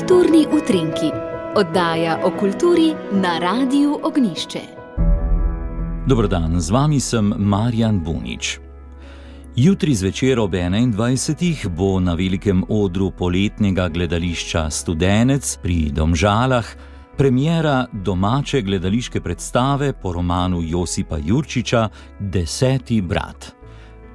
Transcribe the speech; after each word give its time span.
Kulturni 0.00 0.46
utrinki, 0.52 1.10
oddaja 1.56 2.20
o 2.24 2.30
kulturi 2.30 2.94
na 3.12 3.38
Radiu 3.38 3.98
Ognišče. 4.02 4.60
Dobrodan, 6.06 6.60
z 6.60 6.70
vami 6.70 7.00
sem 7.00 7.34
Marjan 7.36 8.00
Bunič. 8.00 8.58
Jutri 9.56 9.94
zvečer 9.94 10.40
ob 10.40 10.54
21. 10.54 11.68
bo 11.68 12.00
na 12.00 12.14
velikem 12.14 12.64
odru 12.68 13.10
poletnega 13.10 13.88
gledališča 13.88 14.70
Studenec 14.70 15.58
pri 15.62 15.92
Domžalah 15.92 16.64
premjera 17.16 17.86
domače 17.92 18.62
gledališke 18.62 19.20
predstave 19.20 19.92
po 19.92 20.12
romanu 20.12 20.62
Josipa 20.62 21.18
Jurčiča 21.20 21.88
Deseti 22.20 23.02
brat. 23.02 23.59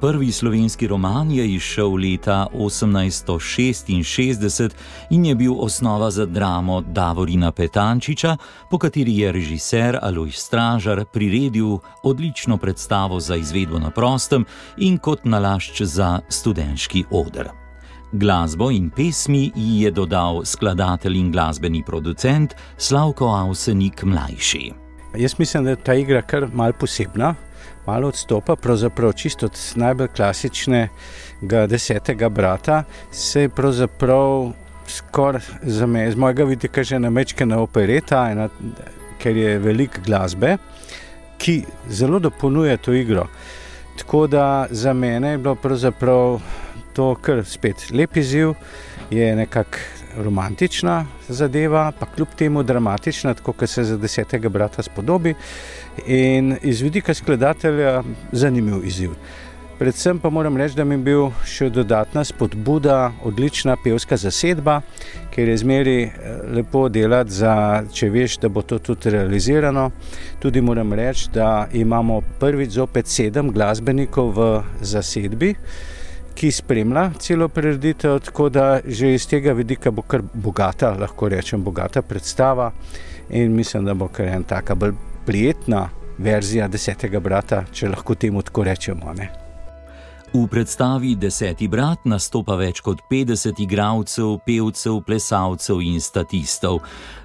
Prvi 0.00 0.32
slovenski 0.32 0.86
roman 0.86 1.30
je 1.30 1.54
izšel 1.54 1.94
leta 1.94 2.46
1866 2.54 4.70
in 5.10 5.24
je 5.24 5.34
bil 5.34 5.54
osnova 5.58 6.10
za 6.10 6.26
dramo 6.26 6.80
Davorina 6.80 7.52
Petančiča, 7.52 8.36
po 8.70 8.78
kateri 8.78 9.18
je 9.18 9.32
režiser 9.32 9.98
Alois 10.02 10.36
Stražar 10.36 11.04
priredil 11.12 11.78
odlično 12.02 12.56
predstavo 12.56 13.20
za 13.20 13.36
izvedbo 13.36 13.78
na 13.78 13.90
prostem 13.90 14.44
in 14.76 14.98
kot 14.98 15.24
nalašč 15.24 15.82
za 15.82 16.20
študentski 16.30 17.04
odr. 17.10 17.48
Glasbo 18.12 18.70
in 18.70 18.90
pesmi 18.90 19.52
ji 19.54 19.80
je 19.80 19.90
dodal 19.90 20.44
skladatelj 20.44 21.16
in 21.16 21.32
glasbeni 21.32 21.82
producent 21.86 22.54
Slavko 22.76 23.26
Avsenik 23.26 24.02
Mlajši. 24.02 24.72
Jaz 25.16 25.38
mislim, 25.38 25.64
da 25.64 25.70
je 25.70 25.76
ta 25.76 25.94
igra 25.94 26.22
kar 26.22 26.48
mal 26.52 26.72
posebna 26.72 27.34
malo 27.86 28.08
odstopa, 28.08 28.56
pravzaprav 28.56 29.12
čisto 29.12 29.46
od 29.46 29.58
najbolj 29.74 30.08
klasičnega 30.16 31.66
desetega 31.66 32.28
brata, 32.28 32.84
se 33.10 33.40
je 33.40 33.48
pravzaprav 33.48 34.52
skoraj 34.86 35.42
za 35.62 35.86
me, 35.86 36.10
z 36.10 36.16
mojega 36.16 36.44
vidika, 36.44 36.82
že 36.82 36.98
namečkana 36.98 37.58
opereta, 37.60 38.28
ena, 38.30 38.48
ker 39.18 39.36
je 39.36 39.58
veliko 39.58 40.00
glasbe, 40.04 40.56
ki 41.38 41.62
zelo 41.88 42.18
dopolnjuje 42.18 42.76
to 42.76 42.92
igro. 42.92 43.26
Tako 43.98 44.26
da 44.26 44.66
za 44.70 44.92
mene 44.92 45.30
je 45.30 45.38
bilo 45.38 45.54
pravzaprav 45.54 46.40
to 46.92 47.14
kar 47.14 47.44
spet 47.44 47.90
lep 47.90 48.16
izziv, 48.16 48.54
je 49.10 49.36
nekako 49.36 49.78
romantična 50.16 51.06
zadeva, 51.28 51.92
pa 51.98 52.06
kljub 52.06 52.28
temu 52.36 52.62
dramatična, 52.62 53.34
tako 53.34 53.52
kot 53.52 53.70
se 53.70 53.84
za 53.84 53.96
desetega 53.96 54.48
brata 54.48 54.82
spodobi. 54.82 55.34
In 56.06 56.56
iz 56.62 56.80
vidika 56.80 57.14
skladatelja 57.14 58.02
zanimiv 58.32 58.84
izziv. 58.86 59.10
Predvsem 59.78 60.18
pa 60.18 60.30
moram 60.30 60.56
reči, 60.56 60.76
da 60.76 60.84
mi 60.84 60.94
je 60.94 61.02
bil 61.02 61.24
še 61.50 61.66
dodatna 61.70 62.22
spodbuda, 62.24 63.12
odlična 63.26 63.74
pevska 63.82 64.16
zasedba, 64.16 64.76
ker 65.34 65.50
je 65.50 65.56
zmeri 65.64 65.96
eh, 66.04 66.36
lepo 66.54 66.86
delati, 66.88 67.34
za, 67.34 67.82
če 67.92 68.10
veš, 68.14 68.38
da 68.44 68.48
bo 68.48 68.62
to 68.62 68.78
tudi 68.78 69.10
realizirano. 69.10 69.88
Tudi 70.38 70.62
moram 70.62 70.94
reči, 70.94 71.26
da 71.34 71.66
imamo 71.72 72.20
prvič 72.38 72.78
zopet 72.78 73.10
sedem 73.10 73.50
glasbenikov 73.50 74.30
v 74.38 74.48
zasedbi 74.80 75.54
ki 76.34 76.50
spremlja 76.52 77.10
celo 77.18 77.48
prireditev, 77.48 78.18
tako 78.20 78.48
da 78.48 78.80
že 78.86 79.14
iz 79.14 79.26
tega 79.26 79.52
vidika 79.52 79.90
bo 79.90 80.02
kar 80.02 80.22
bogata, 80.34 80.94
lahko 81.00 81.28
rečem, 81.28 81.62
bogata 81.62 82.02
predstava. 82.02 82.72
In 83.30 83.54
mislim, 83.56 83.84
da 83.84 83.94
bo 83.94 84.08
kar 84.08 84.26
ena 84.26 84.42
taka 84.42 84.74
bolj 84.74 84.92
prijetna 85.26 85.88
verzija 86.18 86.68
desetega 86.68 87.20
brata, 87.20 87.64
če 87.72 87.88
lahko 87.88 88.14
temu 88.14 88.42
tako 88.42 88.64
rečemo. 88.64 89.12
Ne? 89.16 89.43
V 90.34 90.48
predstavi 90.50 91.14
Deseti 91.14 91.68
brat 91.70 92.08
nastopa 92.10 92.56
več 92.58 92.80
kot 92.82 93.04
50 93.06 93.60
igralcev, 93.62 94.32
pevcev, 94.42 94.96
plesalcev 95.06 95.78
in 95.78 96.00
statistov. 96.02 96.80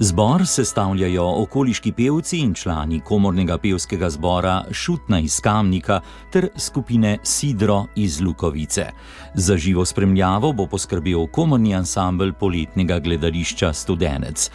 Zbor 0.00 0.46
sestavljajo 0.48 1.26
okoliški 1.42 1.92
pevci 1.92 2.40
in 2.40 2.54
člani 2.56 3.02
komornega 3.04 3.58
pevskega 3.60 4.08
zbora 4.08 4.54
Šutna 4.72 5.20
iz 5.20 5.36
Kamnika 5.44 5.98
ter 6.32 6.48
skupine 6.56 7.18
Sidro 7.20 7.82
iz 7.94 8.22
Lukovice. 8.24 8.86
Za 9.34 9.56
živo 9.60 9.84
spremljavo 9.84 10.54
bo 10.56 10.64
poskrbel 10.66 11.26
komorni 11.28 11.74
ansambl 11.76 12.32
poletnega 12.40 13.02
gledališča 13.04 13.72
Studenec. 13.72 14.48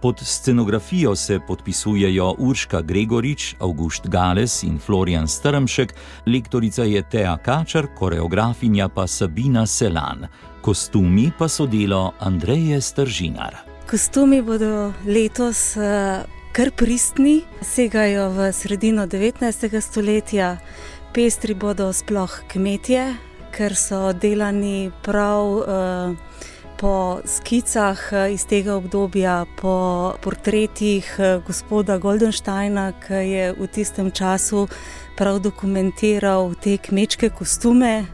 Pod 0.00 0.20
scenografijo 0.20 1.16
se 1.16 1.40
podpisujejo 1.46 2.34
Urška 2.38 2.80
Gregorič, 2.80 3.54
August 3.58 4.08
Gales 4.08 4.62
in 4.62 4.78
Florian 4.78 5.28
Strmšek, 5.28 5.94
lektorica 6.26 6.84
je 6.84 7.02
Tea 7.02 7.36
Kačar, 7.44 7.86
koreografinja 7.98 8.88
pa 8.88 9.06
Sabina 9.06 9.66
Selan. 9.66 10.26
Kostumi 10.60 11.30
pa 11.38 11.48
so 11.48 11.66
delo 11.66 12.12
Andreje 12.18 12.80
Stržinar. 12.80 13.56
Kostumi 13.90 14.42
bodo 14.42 14.92
letos 15.06 15.76
uh, 15.76 16.26
kar 16.52 16.70
pristni, 16.76 17.44
segajo 17.62 18.30
v 18.30 18.52
sredino 18.52 19.06
19. 19.06 19.80
stoletja, 19.80 20.58
pestri 21.14 21.54
bodo 21.54 21.92
sploh 21.92 22.42
kmetje, 22.48 23.14
ker 23.56 23.76
so 23.76 24.12
delani 24.12 24.90
prav. 25.02 25.46
Uh, 25.56 26.54
po 26.78 27.20
skicah 27.24 27.98
eh, 28.12 28.32
iz 28.34 28.44
tega 28.46 28.76
obdobja, 28.76 29.44
po 29.56 30.14
portretih 30.22 31.04
eh, 31.18 31.40
gospoda 31.46 31.98
Goldensteina, 31.98 32.92
ki 33.00 33.22
je 33.24 33.44
v 33.56 33.66
tistem 33.72 34.10
času 34.10 34.68
prav 35.16 35.40
dokumentiral 35.40 36.54
te 36.60 36.76
kmečke 36.76 37.30
kostume. 37.30 38.04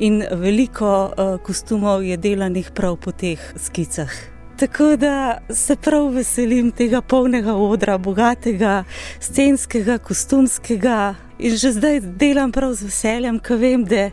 In 0.00 0.22
veliko 0.32 1.12
uh, 1.12 1.36
kostumov 1.44 2.00
je 2.00 2.16
delanih 2.16 2.70
prav 2.72 2.96
po 2.96 3.12
teh 3.12 3.40
skicah. 3.60 4.08
Tako 4.56 4.96
da 4.96 5.38
se 5.50 5.76
prav 5.76 6.08
veselim 6.14 6.70
tega 6.72 7.00
polnega 7.00 7.52
odra, 7.54 7.98
bogatega, 7.98 8.84
scenskega, 9.20 9.98
kostumskega. 9.98 11.14
In 11.38 11.56
že 11.56 11.72
zdaj 11.76 12.00
delam 12.00 12.52
prav 12.52 12.72
z 12.76 12.88
veseljem, 12.88 13.38
ker 13.40 13.60
vem, 13.60 13.84
da 13.84 14.10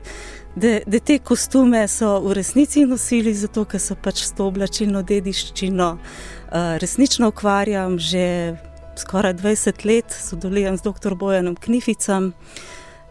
da, 0.58 0.80
da 0.86 1.00
te 1.00 1.20
kostume 1.20 1.88
so 1.88 2.20
v 2.20 2.34
resnici 2.34 2.86
nosili, 2.86 3.34
zato 3.34 3.66
ker 3.70 3.82
so 3.82 3.96
pač 3.96 4.24
s 4.26 4.34
to 4.38 4.48
oblačilno 4.50 5.04
dediščino 5.06 5.90
uh, 5.98 6.78
resnično 6.82 7.30
ukvarjam 7.30 8.00
že 8.00 8.56
skoraj 8.98 9.36
20 9.38 9.86
let, 9.86 10.14
sodelujem 10.14 10.78
z 10.78 10.82
dr. 10.82 11.16
Bojanom 11.16 11.56
Knificem 11.56 12.32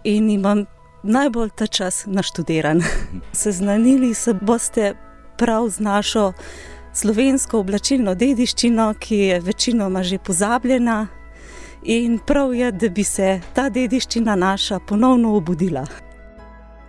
in 0.04 0.30
imam 0.30 0.64
najbolj 1.02 1.50
ta 1.54 1.66
čas 1.66 2.04
naštudiran. 2.06 2.82
Seznanili 3.42 4.14
se 4.14 4.34
boste 4.34 4.94
prav 5.38 5.68
z 5.68 5.80
našo 5.80 6.32
slovensko 6.92 7.60
oblačilno 7.60 8.14
dediščino, 8.14 8.94
ki 8.98 9.16
je 9.16 9.38
večinoma 9.40 10.02
že 10.02 10.18
pozabljena. 10.18 11.06
In 11.82 12.18
prav 12.18 12.54
je, 12.54 12.72
da 12.72 12.88
bi 12.88 13.04
se 13.04 13.40
ta 13.54 13.68
dediščina 13.70 14.34
naša 14.34 14.80
ponovno 14.88 15.36
obudila. 15.36 15.86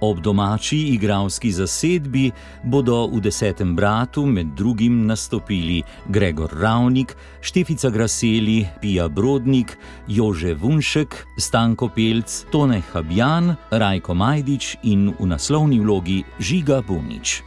Ob 0.01 0.19
domači 0.21 0.77
igralski 0.93 1.51
zasedbi 1.51 2.31
bodo 2.63 3.07
v 3.07 3.21
desetem 3.21 3.75
bratu 3.75 4.25
med 4.25 4.53
drugim 4.53 5.05
nastopili 5.05 5.81
Gregor 6.05 6.53
Ravnik, 6.53 7.15
Štefica 7.41 7.89
Graseli, 7.89 8.67
Pija 8.81 9.07
Brodnik, 9.09 9.77
Jože 10.07 10.53
Vunšek, 10.53 11.25
Stanko 11.37 11.89
Pelc, 11.89 12.45
Tone 12.51 12.81
Habjan, 12.93 13.55
Rajko 13.71 14.13
Majdič 14.13 14.77
in 14.83 15.13
v 15.19 15.25
naslovni 15.25 15.79
vlogi 15.79 16.23
Žiga 16.39 16.81
Bunič. 16.87 17.41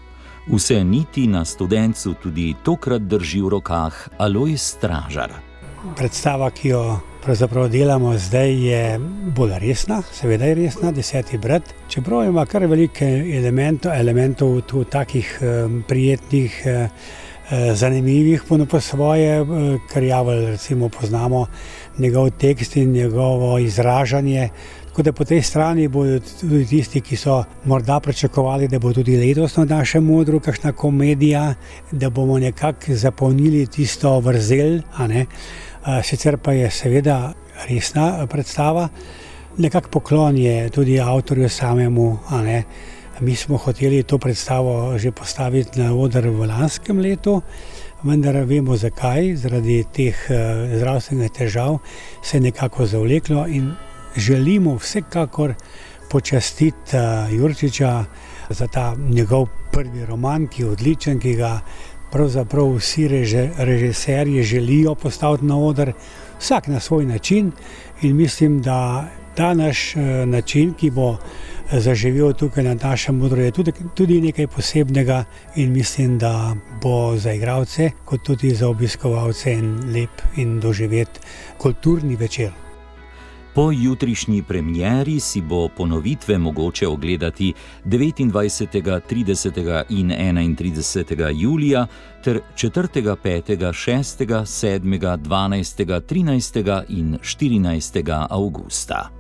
Vse 0.50 0.82
niti 0.84 1.26
na 1.30 1.44
študencu 1.44 2.14
tudi 2.22 2.54
tokrat 2.64 3.06
drži 3.06 3.46
v 3.46 3.48
rokah 3.48 3.94
Aloj 4.18 4.58
Stražar. 4.58 5.49
Predstava, 5.80 6.50
ki 6.52 6.68
jo 6.68 6.80
pravzaprav 7.24 7.68
delamo 7.72 8.12
zdaj, 8.18 8.50
je 8.66 8.98
bolj 9.36 9.54
resna, 9.62 10.02
seveda 10.12 10.44
je 10.50 10.54
resna, 10.54 10.92
deseti 10.92 11.38
brat. 11.38 11.72
Čeprav 11.88 12.24
ima 12.28 12.44
kar 12.46 12.66
veliko 12.68 13.04
elementov, 13.04 13.92
elementov 13.96 14.60
tu 14.68 14.84
takih 14.84 15.38
um, 15.40 15.82
prijetnih, 15.88 16.60
uh, 16.66 17.08
zanimivih, 17.74 18.42
puno 18.48 18.66
po 18.66 18.80
svoje, 18.80 19.40
kar 19.92 20.02
javel, 20.02 20.46
recimo, 20.46 20.88
poznamo 20.88 21.46
njegov 21.98 22.30
tekst 22.30 22.76
in 22.76 22.92
njegovo 22.92 23.58
izražanje. 23.58 24.48
Tako 24.88 25.02
da 25.02 25.12
po 25.12 25.24
tej 25.24 25.42
strani 25.42 25.88
bodo 25.88 26.20
tudi 26.40 26.66
tisti, 26.66 27.00
ki 27.00 27.16
so 27.16 27.44
morda 27.64 28.00
pričakovali, 28.00 28.68
da 28.68 28.78
bo 28.78 28.92
tudi 28.92 29.16
letos 29.16 29.56
na 29.56 29.64
našem 29.64 30.04
modru 30.04 30.40
kakšna 30.40 30.72
komedija, 30.72 31.54
da 31.92 32.10
bomo 32.10 32.38
nekako 32.38 32.94
zapolnili 32.94 33.66
tisto 33.66 34.18
vrzel. 34.20 34.80
Sicer 35.80 36.36
pa 36.36 36.52
je 36.52 36.70
seveda 36.70 37.32
resna 37.68 38.26
predstava, 38.26 38.88
nekako 39.58 39.88
poklon 39.88 40.36
je 40.36 40.68
tudi 40.70 41.00
avtorju 41.00 41.48
samemu. 41.48 42.18
Mi 43.20 43.36
smo 43.36 43.56
hoteli 43.56 44.02
to 44.02 44.18
predstavo 44.18 44.98
že 44.98 45.12
postaviti 45.12 45.80
na 45.80 45.94
oder 45.94 46.28
v 46.28 46.46
lanskem 46.46 46.98
letu, 46.98 47.42
vendar 48.04 48.36
vemo 48.44 48.76
zakaj, 48.76 49.34
zaradi 49.36 49.84
teh 49.92 50.16
zdravstvenih 50.76 51.30
težav 51.30 51.78
se 52.22 52.36
je 52.36 52.40
nekako 52.40 52.86
zavleklo 52.86 53.46
in 53.46 53.72
želimo 54.16 54.74
vsekakor 54.74 55.54
počastiti 56.10 56.96
Jurčiča 57.30 58.04
za 58.50 58.66
ta 58.66 58.94
njegov 59.08 59.46
prvi 59.72 60.06
roman, 60.06 60.46
ki 60.46 60.62
je 60.62 60.68
odličen, 60.68 61.20
ki 61.20 61.34
ga 61.34 61.60
pravzaprav 62.12 62.74
vsi 62.76 63.08
režiserji 63.56 64.42
želijo 64.42 64.94
postaviti 64.94 65.44
na 65.44 65.58
oder, 65.58 65.92
vsak 66.38 66.66
na 66.66 66.80
svoj 66.80 67.04
način. 67.06 67.52
In 68.02 68.16
mislim, 68.16 68.62
da 68.62 69.08
ta 69.34 69.54
naš 69.54 69.96
eh, 69.96 70.26
način, 70.26 70.74
ki 70.74 70.90
bo 70.90 71.16
eh, 71.16 71.80
zaživel 71.80 72.32
tukaj 72.32 72.64
na 72.64 72.74
našem 72.74 73.22
odru, 73.22 73.40
je 73.40 73.50
tudi, 73.50 73.72
tudi 73.94 74.20
nekaj 74.20 74.46
posebnega 74.46 75.24
in 75.56 75.72
mislim, 75.72 76.18
da 76.18 76.56
bo 76.82 77.16
za 77.16 77.32
igralce, 77.32 77.90
kot 78.04 78.22
tudi 78.22 78.54
za 78.54 78.68
obiskovalce, 78.68 79.52
en 79.52 79.92
lep 79.94 80.22
in 80.36 80.60
doživet 80.60 81.20
kulturni 81.58 82.16
večer. 82.16 82.69
Po 83.54 83.72
jutrišnji 83.72 84.42
premjeri 84.42 85.20
si 85.20 85.40
bo 85.40 85.68
ponovitve 85.68 86.38
mogoče 86.38 86.88
ogledati 86.88 87.52
29., 87.84 89.00
30. 89.10 89.84
in 89.88 90.10
31. 90.10 91.32
julija 91.40 91.86
ter 92.24 92.40
4., 92.56 93.16
5., 93.24 93.72
6., 93.72 94.44
7., 94.44 95.16
12., 95.16 96.00
13. 96.00 96.84
in 96.88 97.18
14. 97.22 98.26
avgusta. 98.30 99.19